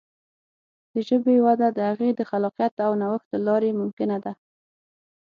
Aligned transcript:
د 0.93 0.95
ژبې 1.07 1.35
وده 1.45 1.67
د 1.73 1.79
هغې 1.89 2.09
د 2.15 2.21
خلاقیت 2.29 2.73
او 2.85 2.91
نوښت 3.01 3.27
له 3.33 3.39
لارې 3.47 3.77
ممکنه 3.81 4.17
ده. 4.23 4.33